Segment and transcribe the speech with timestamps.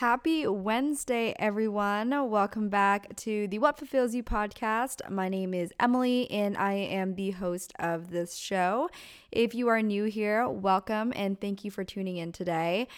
[0.00, 2.08] Happy Wednesday, everyone.
[2.30, 5.06] Welcome back to the What Fulfills You podcast.
[5.10, 8.88] My name is Emily, and I am the host of this show.
[9.30, 12.88] If you are new here, welcome and thank you for tuning in today.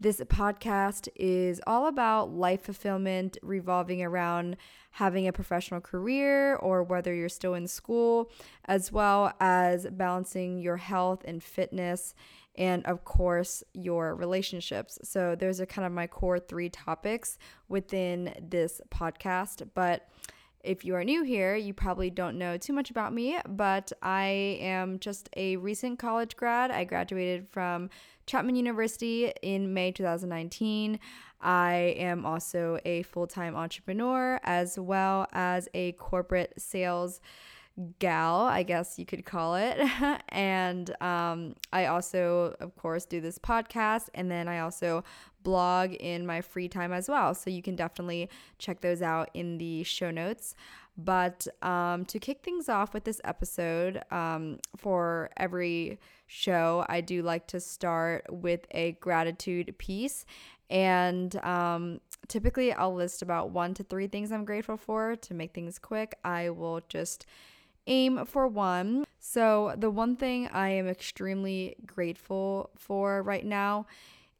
[0.00, 4.56] This podcast is all about life fulfillment revolving around
[4.92, 8.30] having a professional career or whether you're still in school,
[8.66, 12.14] as well as balancing your health and fitness
[12.54, 15.00] and of course your relationships.
[15.02, 17.36] So those are kind of my core three topics
[17.68, 19.68] within this podcast.
[19.74, 20.08] But
[20.68, 24.58] if you are new here, you probably don't know too much about me, but I
[24.60, 26.70] am just a recent college grad.
[26.70, 27.88] I graduated from
[28.26, 31.00] Chapman University in May 2019.
[31.40, 37.22] I am also a full time entrepreneur as well as a corporate sales
[37.98, 39.78] gal, I guess you could call it.
[40.28, 45.02] and um, I also, of course, do this podcast and then I also
[45.48, 47.34] blog in my free time as well.
[47.34, 50.54] So you can definitely check those out in the show notes.
[50.98, 57.22] But um, to kick things off with this episode, um, for every show, I do
[57.22, 60.26] like to start with a gratitude piece.
[60.68, 65.16] And um, typically, I'll list about one to three things I'm grateful for.
[65.16, 67.24] To make things quick, I will just
[67.86, 69.06] aim for one.
[69.18, 73.86] So, the one thing I am extremely grateful for right now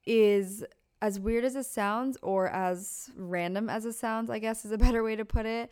[0.09, 0.65] is
[1.00, 4.78] as weird as it sounds, or as random as it sounds, I guess is a
[4.86, 5.70] better way to put it.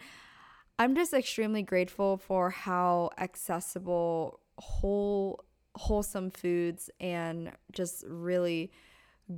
[0.78, 5.44] I'm just extremely grateful for how accessible whole
[5.74, 8.70] wholesome foods and just really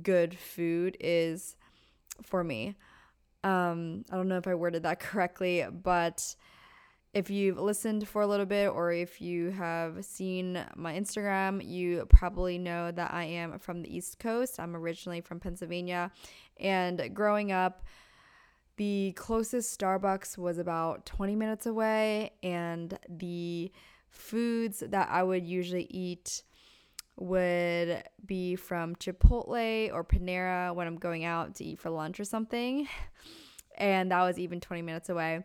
[0.01, 1.55] good food is
[2.23, 2.75] for me.
[3.43, 6.35] Um, I don't know if I worded that correctly, but
[7.13, 12.05] if you've listened for a little bit or if you have seen my Instagram, you
[12.09, 14.59] probably know that I am from the East Coast.
[14.59, 16.11] I'm originally from Pennsylvania.
[16.59, 17.83] And growing up,
[18.77, 23.73] the closest Starbucks was about 20 minutes away, and the
[24.07, 26.43] foods that I would usually eat
[27.17, 32.23] would be from Chipotle or Panera when I'm going out to eat for lunch or
[32.23, 32.87] something.
[33.77, 35.43] And that was even 20 minutes away.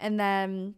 [0.00, 0.74] And then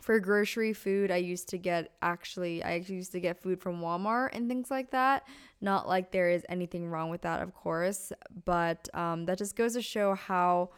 [0.00, 4.30] for grocery food, I used to get actually, I used to get food from Walmart
[4.32, 5.26] and things like that.
[5.60, 8.12] Not like there is anything wrong with that, of course,
[8.44, 10.70] but um, that just goes to show how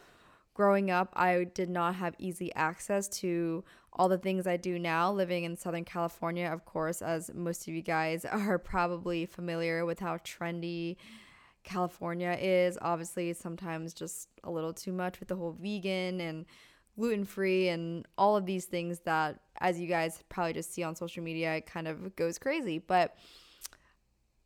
[0.57, 3.63] growing up, I did not have easy access to
[3.93, 6.47] all the things I do now living in Southern California.
[6.47, 10.97] Of course, as most of you guys are probably familiar with how trendy
[11.63, 12.77] California is.
[12.81, 16.45] Obviously, sometimes just a little too much with the whole vegan and
[16.97, 20.95] gluten free and all of these things that, as you guys probably just see on
[20.95, 22.79] social media, it kind of goes crazy.
[22.79, 23.15] But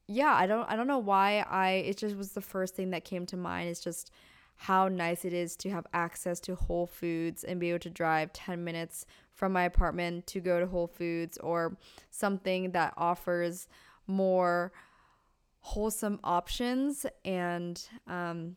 [0.07, 3.05] yeah, I don't I don't know why I it just was the first thing that
[3.05, 3.69] came to mind.
[3.69, 4.11] It's just
[4.55, 8.31] how nice it is to have access to Whole Foods and be able to drive
[8.33, 11.77] 10 minutes from my apartment to go to Whole Foods or
[12.11, 13.67] something that offers
[14.05, 14.71] more
[15.61, 18.55] wholesome options and um,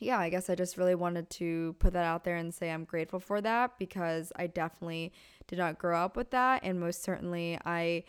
[0.00, 2.84] yeah, I guess I just really wanted to put that out there and say I'm
[2.84, 5.12] grateful for that because I definitely
[5.46, 6.62] did not grow up with that.
[6.64, 8.04] And most certainly, I,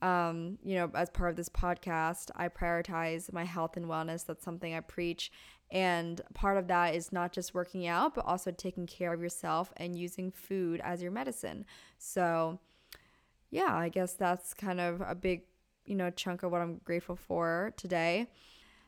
[0.00, 4.24] um, you know, as part of this podcast, I prioritize my health and wellness.
[4.24, 5.30] That's something I preach.
[5.70, 9.74] And part of that is not just working out, but also taking care of yourself
[9.76, 11.66] and using food as your medicine.
[11.98, 12.58] So,
[13.50, 15.42] yeah, I guess that's kind of a big,
[15.84, 18.28] you know, chunk of what I'm grateful for today.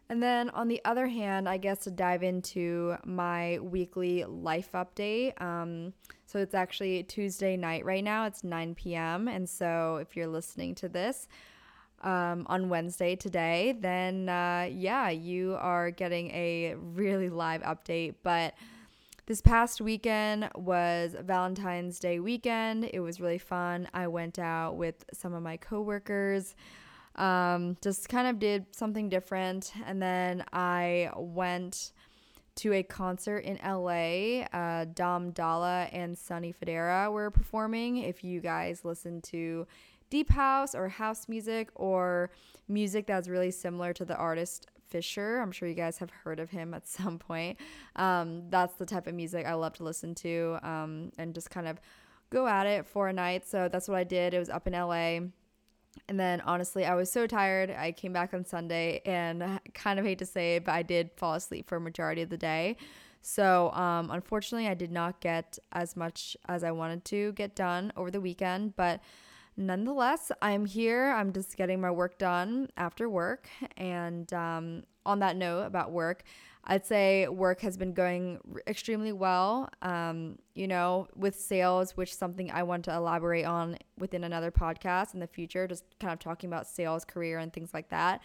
[0.08, 5.40] And then on the other hand, I guess to dive into my weekly life update.
[5.40, 5.94] Um,
[6.26, 9.28] so it's actually Tuesday night right now, it's 9 p.m.
[9.28, 11.28] And so if you're listening to this,
[12.02, 18.14] um, on Wednesday today, then uh, yeah, you are getting a really live update.
[18.22, 18.55] But
[19.26, 22.90] this past weekend was Valentine's Day weekend.
[22.93, 23.88] It was really fun.
[23.94, 26.56] I went out with some of my coworkers.
[27.17, 29.73] Um, just kind of did something different.
[29.87, 31.93] And then I went
[32.56, 34.44] to a concert in LA.
[34.53, 37.99] Uh, Dom Dolla and Sonny Fodera were performing.
[37.99, 39.67] If you guys listen to
[40.11, 42.31] deep house or house music or
[42.69, 46.50] music that's really similar to the artist Fisher, I'm sure you guys have heard of
[46.50, 47.58] him at some point.
[47.97, 51.67] Um, that's the type of music I love to listen to um, and just kind
[51.67, 51.81] of
[52.29, 53.49] go at it for a night.
[53.49, 54.35] So that's what I did.
[54.35, 55.20] It was up in LA.
[56.09, 57.71] And then honestly, I was so tired.
[57.71, 61.11] I came back on Sunday and kind of hate to say it, but I did
[61.17, 62.77] fall asleep for a majority of the day.
[63.21, 67.93] So, um, unfortunately, I did not get as much as I wanted to get done
[67.97, 69.00] over the weekend, but
[69.56, 71.11] nonetheless, I'm here.
[71.11, 73.49] I'm just getting my work done after work.
[73.77, 76.25] And um, on that note about work,
[76.64, 78.38] I'd say work has been going
[78.69, 79.69] extremely well.
[79.82, 85.14] Um, you know, with sales, which something I want to elaborate on within another podcast
[85.14, 88.23] in the future, just kind of talking about sales career and things like that.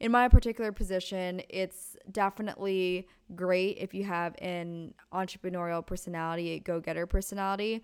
[0.00, 6.80] In my particular position, it's definitely great if you have an entrepreneurial personality, a go
[6.80, 7.82] getter personality.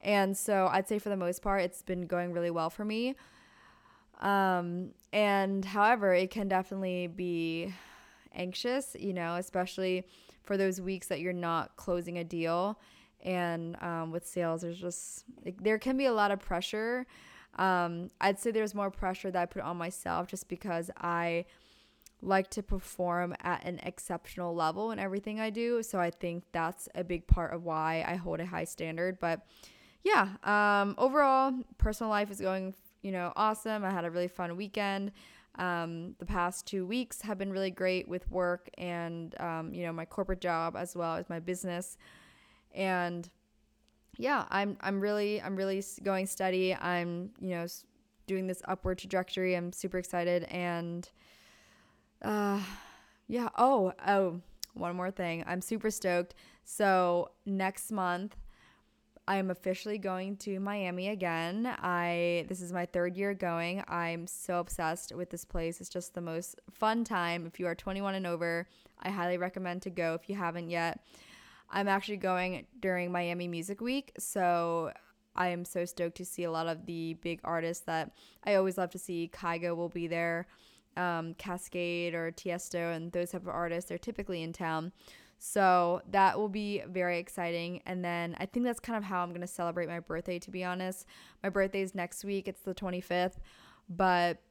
[0.00, 3.14] And so I'd say for the most part, it's been going really well for me.
[4.20, 7.72] Um, and however, it can definitely be
[8.38, 10.04] anxious, you know, especially
[10.42, 12.78] for those weeks that you're not closing a deal.
[13.22, 17.06] And um, with sales, there's just, like, there can be a lot of pressure.
[17.56, 21.44] Um, I'd say there's more pressure that I put on myself just because I
[22.22, 25.82] like to perform at an exceptional level in everything I do.
[25.82, 29.18] So I think that's a big part of why I hold a high standard.
[29.20, 29.46] But
[30.04, 33.84] yeah, um, overall, personal life is going, you know, awesome.
[33.84, 35.12] I had a really fun weekend.
[35.58, 39.92] Um, the past two weeks have been really great with work and, um, you know,
[39.92, 41.98] my corporate job as well as my business.
[42.74, 43.28] And
[44.16, 46.74] yeah, I'm, I'm really, I'm really going steady.
[46.74, 47.66] I'm, you know,
[48.26, 49.56] doing this upward trajectory.
[49.56, 50.44] I'm super excited.
[50.44, 51.08] And,
[52.22, 52.60] uh,
[53.26, 53.48] yeah.
[53.58, 54.40] Oh, oh,
[54.74, 55.44] one more thing.
[55.46, 56.34] I'm super stoked.
[56.64, 58.36] So next month,
[59.28, 61.66] I am officially going to Miami again.
[61.66, 63.84] I this is my third year going.
[63.86, 65.82] I'm so obsessed with this place.
[65.82, 67.44] It's just the most fun time.
[67.44, 68.66] If you are 21 and over,
[69.02, 71.04] I highly recommend to go if you haven't yet.
[71.68, 74.92] I'm actually going during Miami Music Week, so
[75.36, 78.12] I am so stoked to see a lot of the big artists that
[78.44, 79.30] I always love to see.
[79.30, 80.46] Kygo will be there,
[80.96, 83.90] um, Kaskade or Tiesto, and those type of artists.
[83.90, 84.90] They're typically in town.
[85.38, 87.80] So that will be very exciting.
[87.86, 90.50] And then I think that's kind of how I'm going to celebrate my birthday, to
[90.50, 91.06] be honest.
[91.42, 93.36] My birthday is next week, it's the 25th.
[93.88, 94.42] But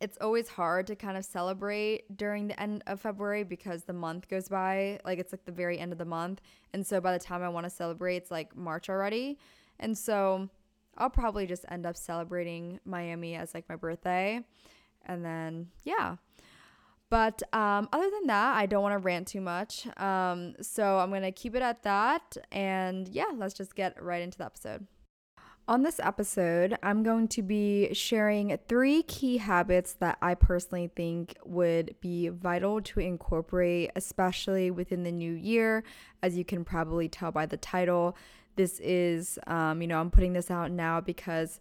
[0.00, 4.28] it's always hard to kind of celebrate during the end of February because the month
[4.28, 4.98] goes by.
[5.04, 6.40] Like it's like the very end of the month.
[6.72, 9.38] And so by the time I want to celebrate, it's like March already.
[9.78, 10.48] And so
[10.98, 14.40] I'll probably just end up celebrating Miami as like my birthday.
[15.06, 16.16] And then, yeah.
[17.12, 19.86] But um, other than that, I don't want to rant too much.
[19.98, 22.38] Um, so I'm going to keep it at that.
[22.50, 24.86] And yeah, let's just get right into the episode.
[25.68, 31.36] On this episode, I'm going to be sharing three key habits that I personally think
[31.44, 35.84] would be vital to incorporate, especially within the new year.
[36.22, 38.16] As you can probably tell by the title,
[38.56, 41.60] this is, um, you know, I'm putting this out now because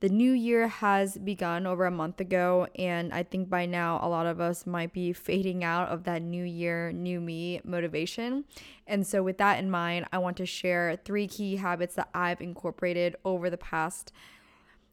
[0.00, 4.08] the new year has begun over a month ago, and I think by now a
[4.08, 8.44] lot of us might be fading out of that new year, new me motivation.
[8.86, 12.40] And so, with that in mind, I want to share three key habits that I've
[12.40, 14.12] incorporated over the past,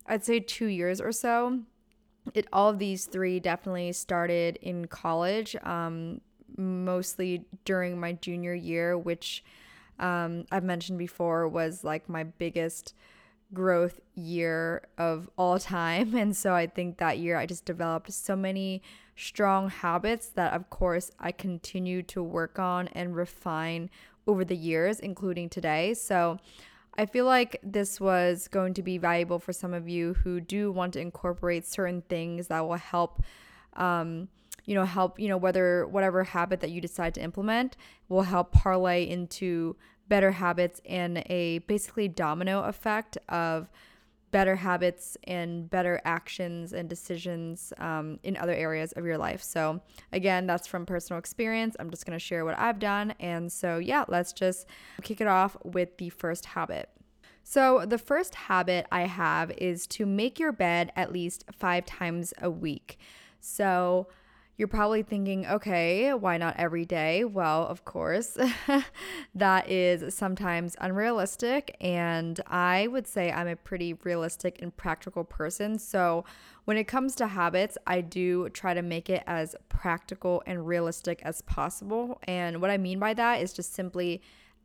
[0.08, 1.60] I'd say, two years or so.
[2.34, 6.22] It all of these three definitely started in college, um,
[6.58, 9.44] mostly during my junior year, which
[10.00, 12.96] um, I've mentioned before was like my biggest
[13.56, 16.14] growth year of all time.
[16.26, 18.84] And so I think that year I just developed so many
[19.16, 23.90] strong habits that, of course, I continue to work on and refine
[24.28, 25.94] over the years, including today.
[25.94, 26.40] So
[26.98, 30.72] I feel like this was going to be valuable for some of you who do
[30.72, 33.24] want to incorporate certain things that will help.
[33.74, 34.30] Um,
[34.68, 37.78] you know, help, you know, whether whatever habit that you decide to implement
[38.10, 39.76] will help parlay into
[40.08, 43.70] better habits and a basically domino effect of
[44.36, 49.42] better habits and better actions and decisions um, in other areas of your life.
[49.42, 49.82] So,
[50.12, 51.78] again, that's from personal experience.
[51.80, 53.14] I'm just going to share what I've done.
[53.22, 54.68] And so, yeah, let's just
[55.04, 56.90] kick it off with the first habit.
[57.44, 62.34] So, the first habit I have is to make your bed at least five times
[62.42, 62.98] a week.
[63.40, 64.08] So,
[64.58, 67.26] you're probably thinking, okay, why not every day?
[67.26, 68.38] Well, of course,
[69.36, 71.76] that is sometimes unrealistic.
[71.82, 75.78] And I would say I'm a pretty realistic and practical person.
[75.78, 76.24] So
[76.64, 81.22] when it comes to habits, I do try to make it as practical and realistic
[81.24, 82.20] as possible.
[82.24, 84.22] And what I mean by that is just simply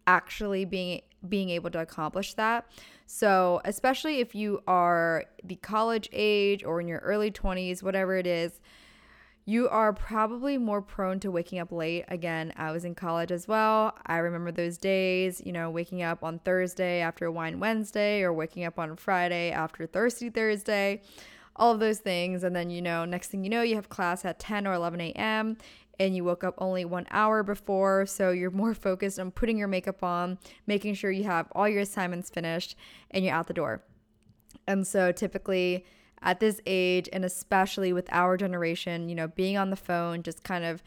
[0.07, 2.67] actually being being able to accomplish that.
[3.07, 8.27] So, especially if you are the college age or in your early 20s, whatever it
[8.27, 8.61] is,
[9.51, 12.05] you are probably more prone to waking up late.
[12.07, 13.99] Again, I was in college as well.
[14.07, 18.63] I remember those days, you know, waking up on Thursday after Wine Wednesday or waking
[18.63, 21.03] up on Friday after Thirsty Thursday,
[21.57, 22.45] all of those things.
[22.45, 25.01] And then, you know, next thing you know, you have class at 10 or 11
[25.01, 25.57] a.m.
[25.99, 28.07] and you woke up only one hour before.
[28.07, 30.39] So you're more focused on putting your makeup on,
[30.69, 32.77] making sure you have all your assignments finished,
[33.11, 33.83] and you're out the door.
[34.69, 35.85] And so typically,
[36.23, 40.45] at this age, and especially with our generation, you know, being on the phone, just
[40.45, 40.83] kind of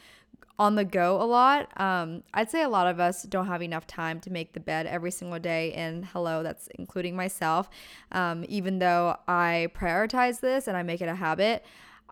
[0.60, 1.70] on the go a lot.
[1.80, 4.86] Um, I'd say a lot of us don't have enough time to make the bed
[4.86, 5.74] every single day.
[5.74, 7.70] And hello, that's including myself.
[8.12, 11.66] Um, even though I prioritize this and I make it a habit,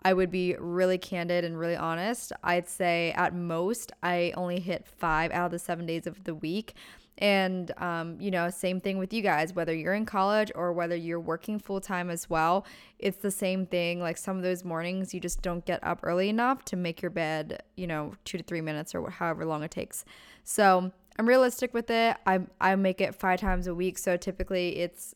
[0.04, 2.32] I would be really candid and really honest.
[2.42, 6.34] I'd say at most, I only hit five out of the seven days of the
[6.34, 6.74] week.
[7.18, 10.96] And, um, you know, same thing with you guys, whether you're in college or whether
[10.96, 12.66] you're working full time as well,
[12.98, 14.00] it's the same thing.
[14.00, 17.10] Like some of those mornings, you just don't get up early enough to make your
[17.10, 20.04] bed, you know, two to three minutes or however long it takes.
[20.42, 22.16] So I'm realistic with it.
[22.26, 23.98] I, I make it five times a week.
[23.98, 25.14] So typically it's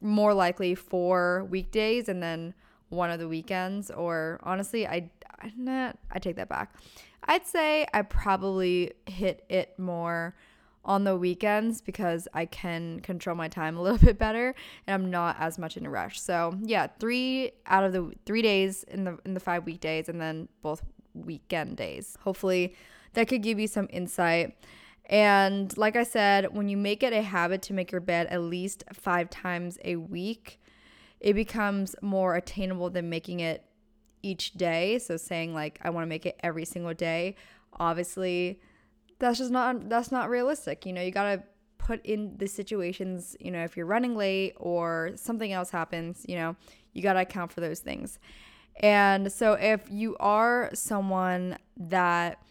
[0.00, 2.54] more likely four weekdays and then
[2.90, 3.90] one of the weekends.
[3.90, 5.10] Or honestly, I,
[5.40, 6.74] I, nah, I take that back.
[7.24, 10.34] I'd say I probably hit it more
[10.84, 14.54] on the weekends because I can control my time a little bit better
[14.86, 16.20] and I'm not as much in a rush.
[16.20, 20.20] So yeah, three out of the three days in the in the five weekdays and
[20.20, 20.82] then both
[21.14, 22.16] weekend days.
[22.20, 22.74] Hopefully
[23.14, 24.56] that could give you some insight.
[25.06, 28.40] And like I said, when you make it a habit to make your bed at
[28.40, 30.60] least five times a week,
[31.20, 33.64] it becomes more attainable than making it
[34.22, 34.98] each day.
[34.98, 37.36] So saying like I want to make it every single day.
[37.78, 38.60] Obviously,
[39.22, 40.84] that's just not that's not realistic.
[40.84, 41.42] You know, you got to
[41.78, 46.36] put in the situations, you know, if you're running late or something else happens, you
[46.36, 46.54] know,
[46.92, 48.18] you got to account for those things.
[48.76, 52.42] And so if you are someone that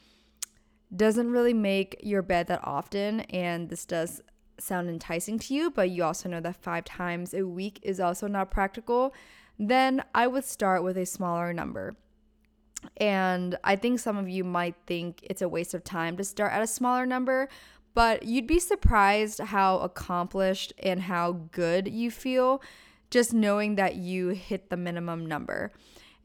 [0.95, 4.21] doesn't really make your bed that often and this does
[4.59, 8.27] sound enticing to you, but you also know that 5 times a week is also
[8.27, 9.13] not practical,
[9.57, 11.95] then I would start with a smaller number.
[12.97, 16.53] And I think some of you might think it's a waste of time to start
[16.53, 17.49] at a smaller number,
[17.93, 22.61] but you'd be surprised how accomplished and how good you feel
[23.09, 25.71] just knowing that you hit the minimum number.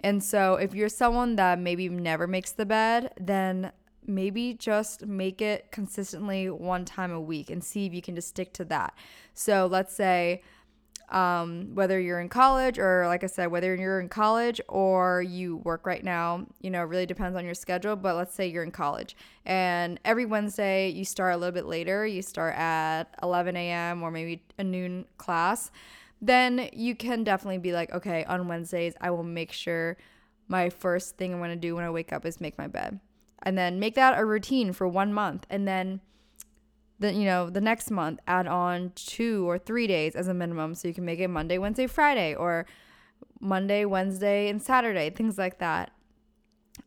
[0.00, 3.72] And so if you're someone that maybe never makes the bed, then
[4.06, 8.28] maybe just make it consistently one time a week and see if you can just
[8.28, 8.94] stick to that.
[9.34, 10.42] So let's say
[11.10, 15.58] um, whether you're in college or like i said whether you're in college or you
[15.58, 18.64] work right now you know it really depends on your schedule but let's say you're
[18.64, 19.16] in college.
[19.44, 22.06] And every wednesday you start a little bit later.
[22.06, 25.70] You start at 11 a.m or maybe a noon class.
[26.20, 29.96] Then you can definitely be like okay on wednesdays i will make sure
[30.48, 32.98] my first thing i'm to do when i wake up is make my bed.
[33.42, 35.46] And then make that a routine for one month.
[35.48, 36.00] And then
[36.98, 40.74] the you know the next month add on two or three days as a minimum
[40.74, 42.66] so you can make it monday wednesday friday or
[43.40, 45.92] monday wednesday and saturday things like that.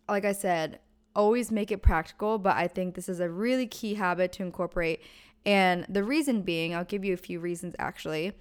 [0.07, 0.79] Like i said
[1.15, 5.01] always make it practical but i think this is a really key habit to incorporate.
[5.45, 8.33] And the reason being i'll give you a few reasons actually.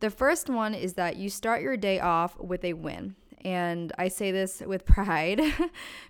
[0.00, 3.16] The first one is that you start your day off with a win.
[3.44, 5.40] And I say this with pride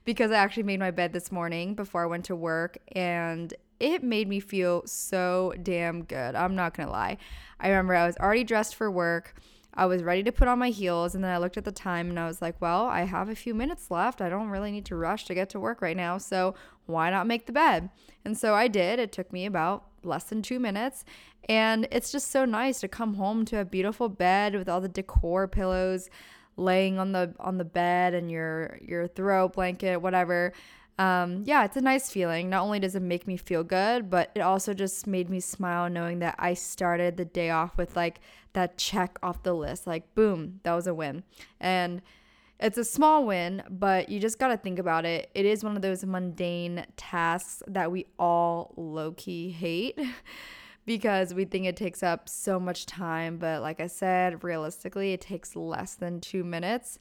[0.04, 2.78] because I actually made my bed this morning before I went to work.
[2.92, 6.34] And it made me feel so damn good.
[6.34, 7.16] I'm not gonna lie.
[7.58, 9.34] I remember I was already dressed for work.
[9.72, 12.10] I was ready to put on my heels, and then I looked at the time
[12.10, 14.20] and I was like, well, I have a few minutes left.
[14.20, 16.54] I don't really need to rush to get to work right now, so
[16.86, 17.88] why not make the bed?
[18.24, 18.98] And so I did.
[18.98, 21.04] It took me about less than two minutes.
[21.48, 24.88] And it's just so nice to come home to a beautiful bed with all the
[24.88, 26.10] decor pillows
[26.56, 30.52] laying on the on the bed and your your throw blanket, whatever
[30.98, 32.50] um, yeah, it's a nice feeling.
[32.50, 35.88] Not only does it make me feel good, but it also just made me smile
[35.88, 38.20] knowing that I started the day off with like
[38.52, 39.86] that check off the list.
[39.86, 41.22] Like, boom, that was a win.
[41.58, 42.02] And
[42.58, 45.30] it's a small win, but you just got to think about it.
[45.34, 49.98] It is one of those mundane tasks that we all low key hate
[50.84, 53.38] because we think it takes up so much time.
[53.38, 56.98] But like I said, realistically, it takes less than two minutes.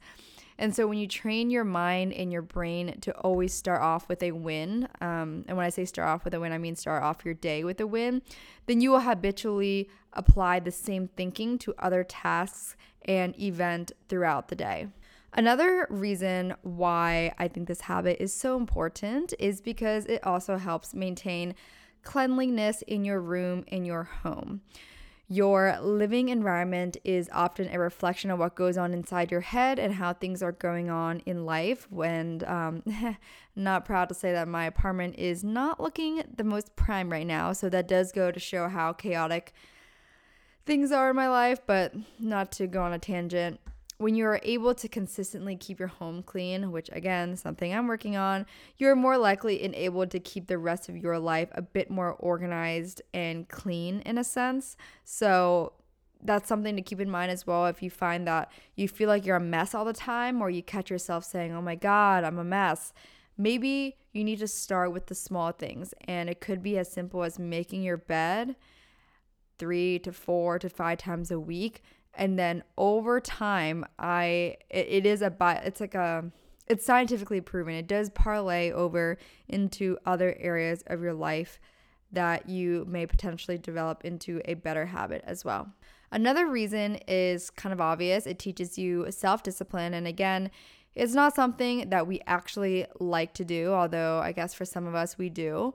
[0.59, 4.21] And so when you train your mind and your brain to always start off with
[4.21, 7.01] a win, um, and when I say start off with a win, I mean start
[7.01, 8.21] off your day with a win,
[8.65, 12.75] then you will habitually apply the same thinking to other tasks
[13.05, 14.87] and event throughout the day.
[15.33, 20.93] Another reason why I think this habit is so important is because it also helps
[20.93, 21.55] maintain
[22.03, 24.59] cleanliness in your room in your home.
[25.31, 29.93] Your living environment is often a reflection of what goes on inside your head and
[29.93, 31.87] how things are going on in life.
[31.91, 32.83] And um,
[33.55, 37.53] not proud to say that my apartment is not looking the most prime right now.
[37.53, 39.53] So that does go to show how chaotic
[40.65, 43.59] things are in my life, but not to go on a tangent
[43.99, 48.45] when you're able to consistently keep your home clean, which again, something I'm working on,
[48.77, 52.13] you're more likely and able to keep the rest of your life a bit more
[52.13, 54.77] organized and clean in a sense.
[55.03, 55.73] So
[56.23, 59.25] that's something to keep in mind as well if you find that you feel like
[59.25, 62.39] you're a mess all the time or you catch yourself saying, "Oh my god, I'm
[62.39, 62.93] a mess."
[63.37, 67.23] Maybe you need to start with the small things and it could be as simple
[67.23, 68.55] as making your bed
[69.57, 71.83] 3 to 4 to 5 times a week
[72.19, 75.33] and then over time i it, it is a
[75.65, 76.31] it's like a
[76.69, 77.73] it's scientifically proven.
[77.73, 81.59] It does parlay over into other areas of your life
[82.11, 85.73] that you may potentially develop into a better habit as well.
[86.11, 88.27] Another reason is kind of obvious.
[88.27, 89.95] It teaches you self-discipline.
[89.95, 90.51] And again
[90.95, 94.95] it's not something that we actually like to do although i guess for some of
[94.95, 95.71] us we do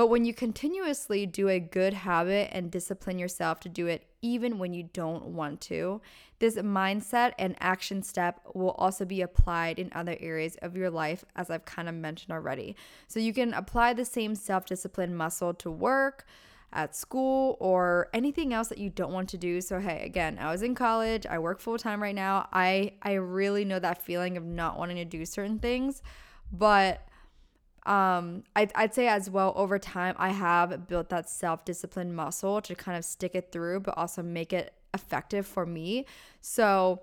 [0.00, 4.58] but when you continuously do a good habit and discipline yourself to do it even
[4.58, 6.00] when you don't want to,
[6.38, 11.22] this mindset and action step will also be applied in other areas of your life,
[11.36, 12.76] as I've kind of mentioned already.
[13.08, 16.24] So you can apply the same self discipline muscle to work,
[16.72, 19.60] at school, or anything else that you don't want to do.
[19.60, 22.48] So, hey, again, I was in college, I work full time right now.
[22.54, 26.02] I, I really know that feeling of not wanting to do certain things,
[26.50, 27.06] but
[27.86, 32.74] um I'd, I'd say as well over time i have built that self-discipline muscle to
[32.74, 36.06] kind of stick it through but also make it effective for me.
[36.40, 37.02] So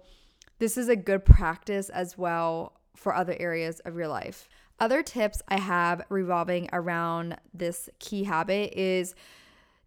[0.59, 4.49] this is a good practice as well for other areas of your life.
[4.79, 9.15] Other tips i have revolving around this key habit is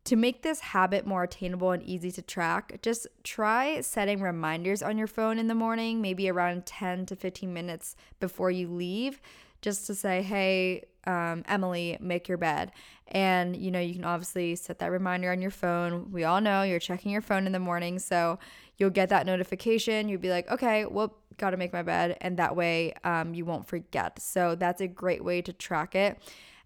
[0.05, 4.97] to make this habit more attainable and easy to track, just try setting reminders on
[4.97, 9.21] your phone in the morning, maybe around 10 to 15 minutes before you leave,
[9.61, 12.73] just to say, hey, um, Emily, make your bed.
[13.09, 16.13] And, you know, you can obviously set that reminder on your phone.
[16.13, 17.99] We all know you're checking your phone in the morning.
[17.99, 18.39] So
[18.77, 20.09] you'll get that notification.
[20.09, 22.17] You'll be like, okay, well, got to make my bed.
[22.21, 24.21] And that way um, you won't forget.
[24.21, 26.19] So that's a great way to track it.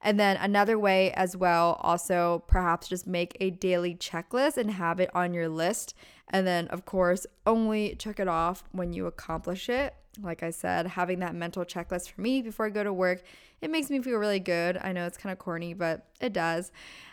[0.02, 5.00] And then another way as well, also perhaps just make a daily checklist and have
[5.00, 5.94] it on your list.
[6.30, 9.94] And then, of course, only check it off when you accomplish it.
[10.22, 13.22] Like I said, having that mental checklist for me before I go to work,
[13.60, 14.78] it makes me feel really good.
[14.78, 16.70] I know it's kind of corny, but it does.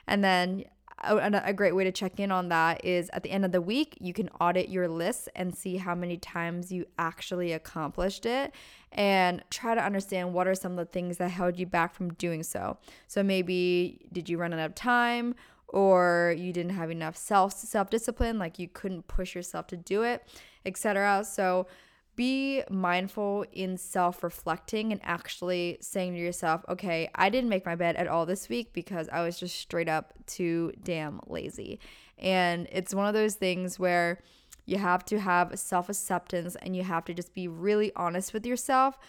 [0.07, 0.65] And then
[1.03, 3.97] a, great way to check in on that is at the end of the week,
[3.99, 8.53] you can audit your list and see how many times you actually accomplished it
[8.91, 12.13] and try to understand what are some of the things that held you back from
[12.13, 12.77] doing so.
[13.07, 15.35] So maybe did you run out of time
[15.71, 20.03] or you didn't have enough self self discipline like you couldn't push yourself to do
[20.03, 20.27] it,
[20.65, 21.23] etc.
[21.25, 21.67] So
[22.15, 27.75] be mindful in self reflecting and actually saying to yourself, okay, I didn't make my
[27.75, 31.79] bed at all this week because I was just straight up too damn lazy.
[32.17, 34.21] And it's one of those things where
[34.65, 38.45] you have to have self acceptance and you have to just be really honest with
[38.45, 38.99] yourself.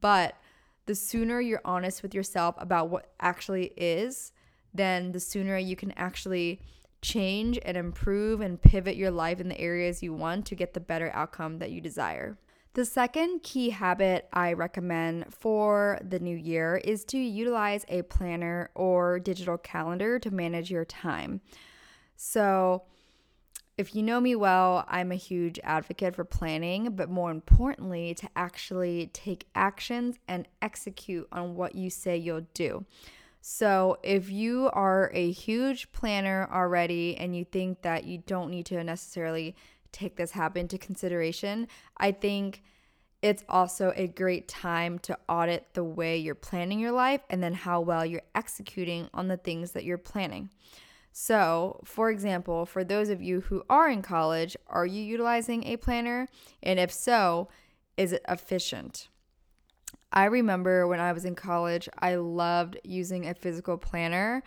[0.00, 0.36] But
[0.86, 4.32] the sooner you're honest with yourself about what actually is,
[4.74, 6.60] then the sooner you can actually
[7.02, 10.80] change and improve and pivot your life in the areas you want to get the
[10.80, 12.38] better outcome that you desire.
[12.74, 18.70] The second key habit I recommend for the new year is to utilize a planner
[18.74, 21.42] or digital calendar to manage your time.
[22.16, 22.84] So,
[23.76, 28.28] if you know me well, I'm a huge advocate for planning, but more importantly, to
[28.36, 32.86] actually take actions and execute on what you say you'll do.
[33.44, 38.66] So, if you are a huge planner already and you think that you don't need
[38.66, 39.56] to necessarily
[39.90, 42.62] take this habit into consideration, I think
[43.20, 47.52] it's also a great time to audit the way you're planning your life and then
[47.52, 50.48] how well you're executing on the things that you're planning.
[51.10, 55.76] So, for example, for those of you who are in college, are you utilizing a
[55.78, 56.28] planner?
[56.62, 57.48] And if so,
[57.96, 59.08] is it efficient?
[60.12, 64.42] I remember when I was in college, I loved using a physical planner.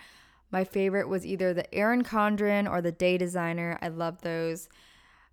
[0.52, 3.80] My favorite was either the Erin Condren or the Day Designer.
[3.82, 4.70] I love those.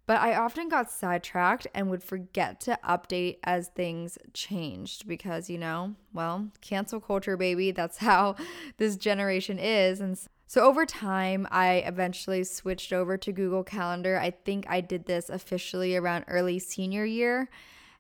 [0.07, 5.59] But I often got sidetracked and would forget to update as things changed because, you
[5.59, 7.71] know, well, cancel culture, baby.
[7.73, 8.37] That's how
[8.79, 10.01] this generation is.
[10.01, 14.19] And so over time, I eventually switched over to Google Calendar.
[14.19, 17.49] I think I did this officially around early senior year.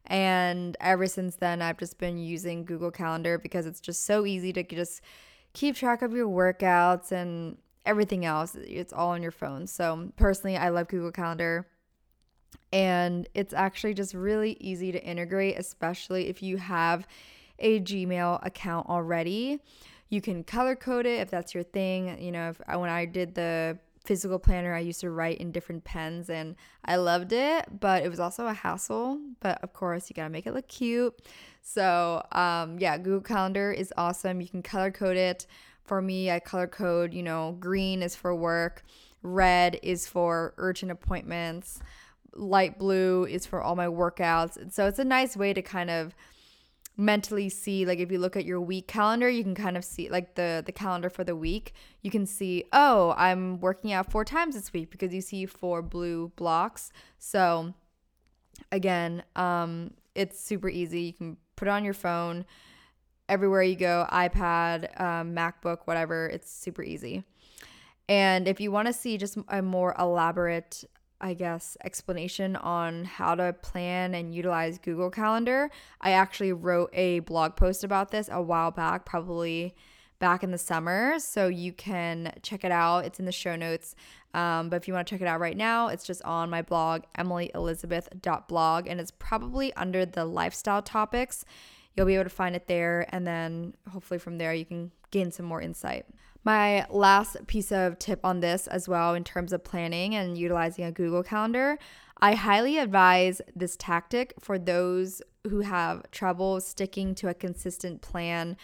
[0.06, 4.52] And ever since then, I've just been using Google Calendar because it's just so easy
[4.52, 5.00] to just
[5.52, 9.66] keep track of your workouts and everything else, it's all on your phone.
[9.66, 11.66] So, personally, I love Google Calendar.
[12.72, 17.06] And it's actually just really easy to integrate, especially if you have
[17.58, 19.60] a Gmail account already.
[20.08, 22.20] You can color code it if that's your thing.
[22.20, 25.52] You know, if uh, when I did the physical planner, I used to write in
[25.52, 29.20] different pens and I loved it, but it was also a hassle.
[29.40, 31.14] But of course, you gotta make it look cute.
[31.60, 34.40] So, um, yeah, Google Calendar is awesome.
[34.40, 35.46] You can color code it.
[35.84, 38.84] For me, I color code, you know, green is for work,
[39.22, 41.80] red is for urgent appointments,
[42.34, 44.56] light blue is for all my workouts.
[44.56, 46.14] And So, it's a nice way to kind of
[46.96, 50.10] mentally see like if you look at your week calendar you can kind of see
[50.10, 51.72] like the the calendar for the week.
[52.02, 55.82] You can see oh i'm working out four times this week because you see four
[55.82, 56.92] blue blocks.
[57.18, 57.74] So
[58.70, 61.02] again um it's super easy.
[61.02, 62.44] You can put it on your phone.
[63.28, 67.24] Everywhere you go ipad um, macbook whatever it's super easy.
[68.08, 70.84] And if you want to see just a more elaborate
[71.22, 75.70] I guess, explanation on how to plan and utilize Google Calendar.
[76.00, 79.76] I actually wrote a blog post about this a while back, probably
[80.18, 81.18] back in the summer.
[81.18, 83.04] So you can check it out.
[83.04, 83.94] It's in the show notes.
[84.34, 86.62] Um, but if you want to check it out right now, it's just on my
[86.62, 91.44] blog, emilyelizabeth.blog, and it's probably under the lifestyle topics.
[91.94, 95.30] You'll be able to find it there, and then hopefully from there you can gain
[95.30, 96.06] some more insight.
[96.44, 100.84] My last piece of tip on this as well, in terms of planning and utilizing
[100.84, 101.78] a Google Calendar,
[102.20, 108.56] I highly advise this tactic for those who have trouble sticking to a consistent plan,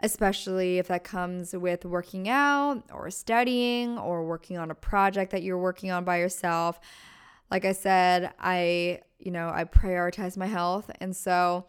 [0.00, 5.42] especially if that comes with working out or studying or working on a project that
[5.42, 6.80] you're working on by yourself.
[7.50, 10.90] Like I said, I, you know, I prioritize my health.
[11.00, 11.66] And so,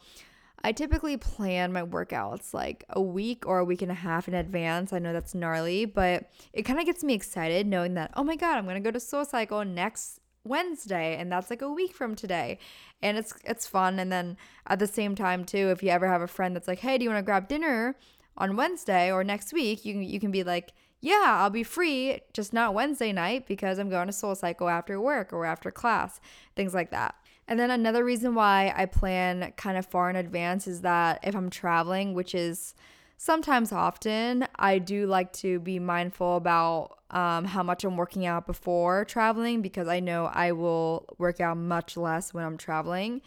[0.63, 4.33] I typically plan my workouts like a week or a week and a half in
[4.33, 4.91] advance.
[4.91, 8.35] I know that's gnarly, but it kind of gets me excited knowing that, oh my
[8.35, 11.93] God, I'm going to go to Soul Cycle next Wednesday and that's like a week
[11.93, 12.59] from today.
[13.01, 16.21] And it's it's fun and then at the same time too, if you ever have
[16.21, 17.95] a friend that's like, "Hey, do you want to grab dinner
[18.37, 22.21] on Wednesday or next week?" You can you can be like, "Yeah, I'll be free,
[22.33, 26.19] just not Wednesday night because I'm going to Soul Cycle after work or after class."
[26.55, 27.15] Things like that.
[27.49, 31.35] And then another reason why I plan kind of far in advance is that if
[31.35, 32.75] I'm traveling, which is
[33.17, 38.45] sometimes often, I do like to be mindful about um, how much I'm working out
[38.45, 43.23] before traveling because I know I will work out much less when I'm traveling.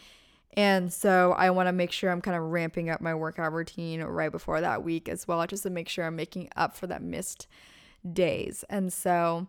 [0.53, 4.05] And so I want to make sure I'm kind of ramping up my workout routine
[4.05, 7.03] right before that week as well, just to make sure I'm making up for that
[7.03, 7.49] missed
[8.13, 8.65] days.
[8.71, 9.49] And so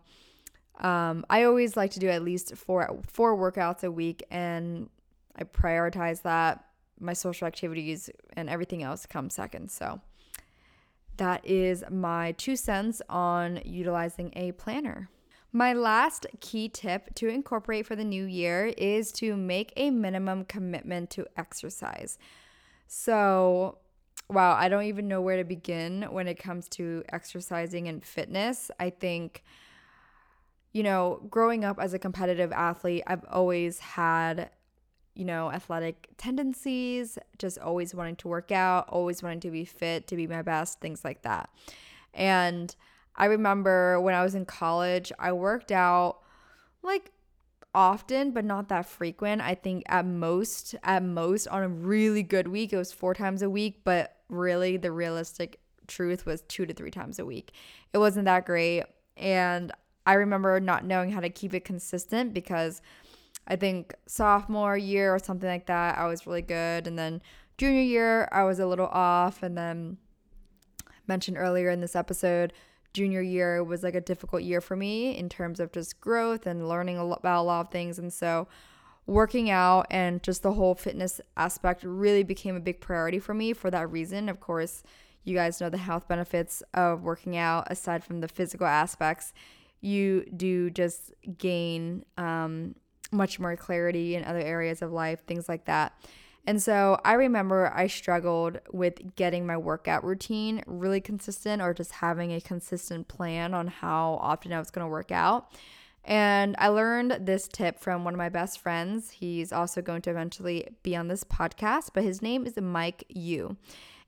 [0.80, 4.88] um, I always like to do at least four four workouts a week, and
[5.36, 6.64] I prioritize that.
[7.00, 9.70] My social activities and everything else come second.
[9.70, 10.00] So
[11.16, 15.10] that is my two cents on utilizing a planner.
[15.52, 20.44] My last key tip to incorporate for the new year is to make a minimum
[20.44, 22.18] commitment to exercise.
[22.88, 23.78] So,
[24.28, 28.70] wow, I don't even know where to begin when it comes to exercising and fitness.
[28.80, 29.44] I think
[30.74, 34.50] you know, growing up as a competitive athlete, I've always had,
[35.14, 40.08] you know, athletic tendencies, just always wanting to work out, always wanting to be fit,
[40.08, 41.48] to be my best, things like that.
[42.12, 42.74] And
[43.14, 46.18] I remember when I was in college, I worked out
[46.82, 47.12] like
[47.72, 49.42] often but not that frequent.
[49.42, 53.42] I think at most at most on a really good week it was 4 times
[53.42, 57.52] a week, but really the realistic truth was 2 to 3 times a week.
[57.92, 58.84] It wasn't that great
[59.16, 59.70] and
[60.06, 62.82] I remember not knowing how to keep it consistent because
[63.46, 66.86] I think sophomore year or something like that, I was really good.
[66.86, 67.22] And then
[67.58, 69.42] junior year, I was a little off.
[69.42, 69.98] And then
[71.06, 72.52] mentioned earlier in this episode,
[72.92, 76.68] junior year was like a difficult year for me in terms of just growth and
[76.68, 77.98] learning about a lot of things.
[77.98, 78.48] And so
[79.06, 83.52] working out and just the whole fitness aspect really became a big priority for me
[83.52, 84.28] for that reason.
[84.28, 84.82] Of course,
[85.24, 89.32] you guys know the health benefits of working out aside from the physical aspects
[89.84, 92.74] you do just gain um,
[93.12, 95.92] much more clarity in other areas of life, things like that.
[96.46, 101.92] And so I remember I struggled with getting my workout routine really consistent or just
[101.92, 105.50] having a consistent plan on how often I was going to work out.
[106.04, 109.10] And I learned this tip from one of my best friends.
[109.10, 113.56] He's also going to eventually be on this podcast, but his name is Mike Yu.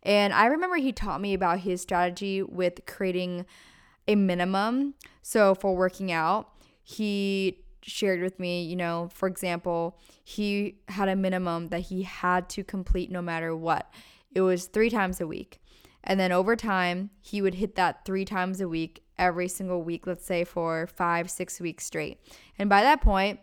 [0.03, 3.47] And I remember he taught me about his strategy with creating
[4.09, 4.95] a minimum.
[5.23, 6.51] So for working out,
[6.83, 12.49] he shared with me, you know, for example, he had a minimum that he had
[12.51, 13.93] to complete no matter what.
[14.35, 15.61] It was three times a week.
[16.05, 20.07] And then over time, he would hit that three times a week, every single week,
[20.07, 22.21] let's say for five, six weeks straight.
[22.59, 23.41] And by that point,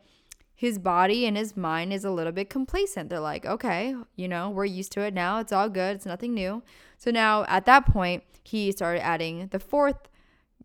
[0.56, 3.10] his body and his mind is a little bit complacent.
[3.10, 5.40] They're like, okay, you know, we're used to it now.
[5.40, 5.98] It's all good.
[5.98, 6.64] It's nothing new.
[6.98, 10.08] So now at that point, he started adding the fourth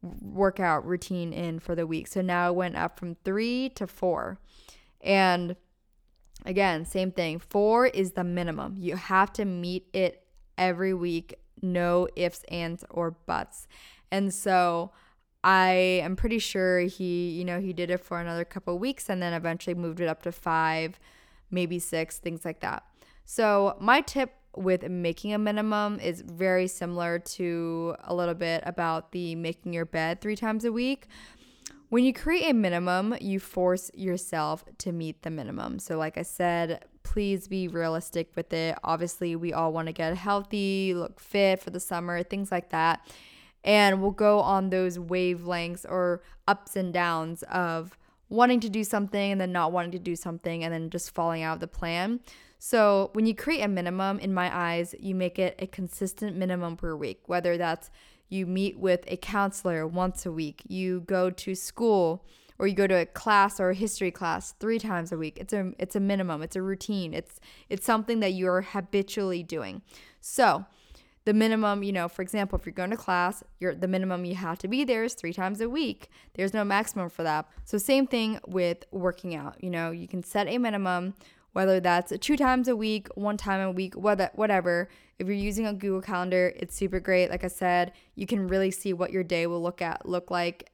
[0.03, 2.07] workout routine in for the week.
[2.07, 4.39] So now it went up from three to four.
[5.01, 5.57] And
[6.45, 7.39] again, same thing.
[7.39, 8.77] Four is the minimum.
[8.79, 10.25] You have to meet it
[10.57, 13.67] every week, no ifs, ands, or buts.
[14.11, 14.93] And so
[15.45, 15.71] I
[16.03, 19.33] am pretty sure he, you know, he did it for another couple weeks and then
[19.33, 20.99] eventually moved it up to five,
[21.51, 22.85] maybe six, things like that.
[23.25, 29.13] So, my tip with making a minimum is very similar to a little bit about
[29.13, 31.07] the making your bed three times a week.
[31.89, 35.79] When you create a minimum, you force yourself to meet the minimum.
[35.79, 38.77] So, like I said, please be realistic with it.
[38.85, 43.01] Obviously, we all want to get healthy, look fit for the summer, things like that
[43.65, 49.33] and we'll go on those wavelengths or ups and downs of wanting to do something
[49.33, 52.21] and then not wanting to do something and then just falling out of the plan.
[52.59, 56.77] So, when you create a minimum, in my eyes, you make it a consistent minimum
[56.77, 57.91] per week, whether that's
[58.29, 62.25] you meet with a counselor once a week, you go to school
[62.59, 65.39] or you go to a class or a history class three times a week.
[65.39, 67.15] It's a it's a minimum, it's a routine.
[67.15, 69.83] It's it's something that you're habitually doing.
[70.21, 70.67] So,
[71.25, 74.35] the minimum, you know, for example, if you're going to class, you're the minimum you
[74.35, 76.11] have to be there is three times a week.
[76.35, 77.47] There's no maximum for that.
[77.65, 79.63] So same thing with working out.
[79.63, 81.15] You know, you can set a minimum,
[81.53, 84.89] whether that's two times a week, one time a week, whether whatever.
[85.19, 87.31] If you're using a Google Calendar, it's super great.
[87.31, 90.71] Like I said, you can really see what your day will look at look like,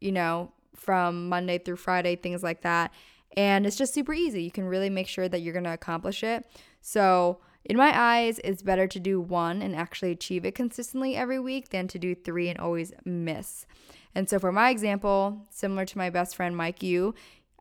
[0.00, 2.92] you know, from Monday through Friday, things like that.
[3.36, 4.42] And it's just super easy.
[4.42, 6.46] You can really make sure that you're going to accomplish it.
[6.80, 11.40] So in my eyes, it's better to do one and actually achieve it consistently every
[11.40, 13.66] week than to do three and always miss.
[14.14, 17.14] And so, for my example, similar to my best friend Mike Yu,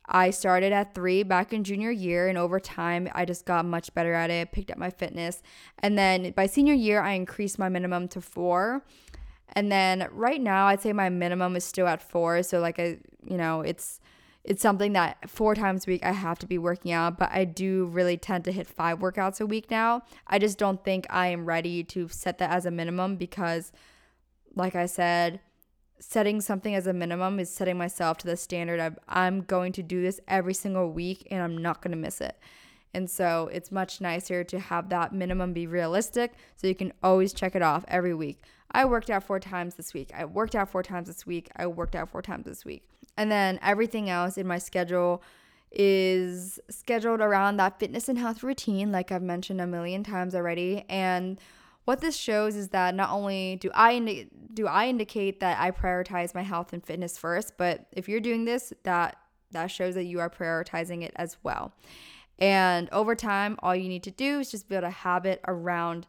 [0.08, 3.94] I started at three back in junior year, and over time, I just got much
[3.94, 5.42] better at it, picked up my fitness.
[5.80, 8.84] And then by senior year, I increased my minimum to four.
[9.54, 12.44] And then right now, I'd say my minimum is still at four.
[12.44, 14.00] So, like, I, you know, it's,
[14.44, 17.46] it's something that four times a week I have to be working out, but I
[17.46, 20.04] do really tend to hit five workouts a week now.
[20.28, 23.72] I just don't think I am ready to set that as a minimum because,
[24.56, 25.40] like I said,
[26.00, 29.84] setting something as a minimum is setting myself to the standard of I'm going to
[29.84, 32.38] do this every single week and I'm not going to miss it.
[32.94, 37.34] And so it's much nicer to have that minimum be realistic so you can always
[37.34, 38.42] check it off every week.
[38.72, 40.12] I worked out four times this week.
[40.16, 41.50] I worked out four times this week.
[41.56, 42.88] I worked out four times this week.
[43.18, 45.22] And then everything else in my schedule
[45.72, 50.86] is scheduled around that fitness and health routine, like I've mentioned a million times already.
[50.90, 51.40] And
[51.86, 55.72] what this shows is that not only do I indi- do I indicate that I
[55.72, 59.18] prioritize my health and fitness first, but if you're doing this, that
[59.52, 61.74] that shows that you are prioritizing it as well.
[62.40, 66.08] And over time, all you need to do is just build a habit around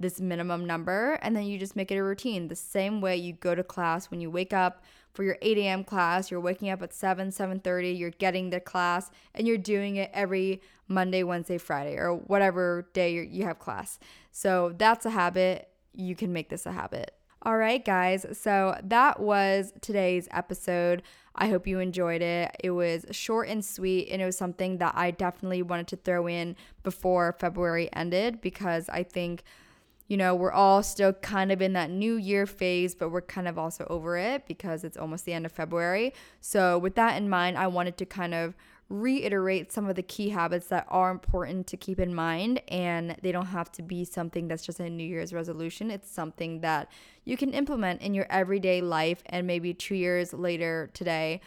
[0.00, 3.32] this minimum number and then you just make it a routine the same way you
[3.32, 4.84] go to class when you wake up
[5.18, 9.10] for your 8 a.m class you're waking up at 7 7.30 you're getting the class
[9.34, 13.98] and you're doing it every monday wednesday friday or whatever day you have class
[14.30, 18.26] so that's a habit you can make this a habit all right, guys.
[18.32, 21.04] So that was today's episode.
[21.36, 22.50] I hope you enjoyed it.
[22.58, 26.26] It was short and sweet, and it was something that I definitely wanted to throw
[26.26, 29.44] in before February ended because I think
[30.08, 33.46] you know, we're all still kind of in that new year phase, but we're kind
[33.46, 36.14] of also over it because it's almost the end of February.
[36.40, 38.54] So, with that in mind, I wanted to kind of
[38.88, 43.30] reiterate some of the key habits that are important to keep in mind and they
[43.30, 46.90] don't have to be something that's just a new year's resolution it's something that
[47.26, 51.38] you can implement in your everyday life and maybe 2 years later today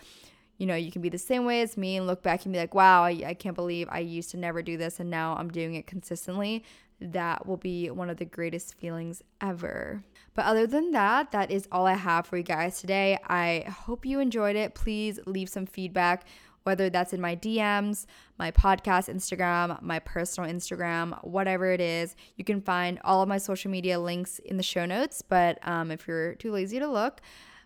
[0.60, 2.60] you know you can be the same way as me and look back and be
[2.60, 5.50] like wow I, I can't believe i used to never do this and now i'm
[5.50, 6.64] doing it consistently
[7.02, 10.04] that will be one of the greatest feelings ever.
[10.34, 13.18] But other than that, that is all I have for you guys today.
[13.28, 14.76] I hope you enjoyed it.
[14.76, 16.26] Please leave some feedback,
[16.64, 18.06] whether that's in my DMs,
[18.38, 22.16] my podcast Instagram, my personal Instagram, whatever it is.
[22.36, 25.22] You can find all of my social media links in the show notes.
[25.22, 27.20] But um, if you're too lazy to look,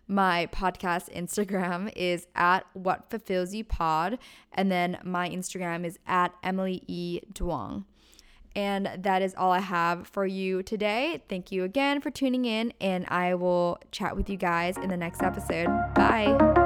[0.08, 4.18] my podcast Instagram is at what fulfills you pod,
[4.52, 7.20] and then my Instagram is at Emily E.
[7.32, 7.84] Duong.
[8.56, 11.22] And that is all I have for you today.
[11.28, 14.96] Thank you again for tuning in, and I will chat with you guys in the
[14.96, 15.66] next episode.
[15.94, 16.65] Bye.